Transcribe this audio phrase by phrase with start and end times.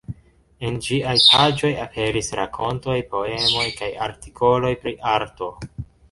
[0.67, 5.51] En ĝiaj paĝoj aperis rakontoj, poemoj kaj artikoloj pri arto.